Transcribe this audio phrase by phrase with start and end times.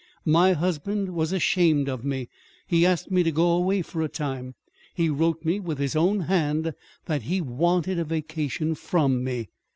[0.25, 2.27] My husband was ashamed of me.
[2.65, 4.55] He asked me to go away for a time.
[4.95, 6.73] He wrote me with his own hand
[7.05, 9.49] that he wanted a vacation from me.